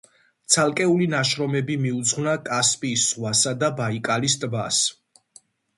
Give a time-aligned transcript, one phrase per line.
[0.53, 4.83] ცალკეული ნაშრომები მიუძღვნა კასპიის ზღვასა და ბაიკალის ტბას.